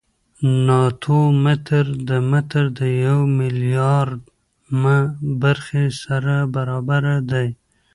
[0.65, 4.97] ناتو متر د متر د یو میلیاردمه
[5.41, 7.47] برخې سره برابر دی.